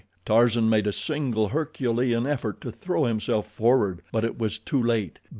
[0.25, 5.19] Tarzan made a single Herculean effort to throw himself forward, but it was too late.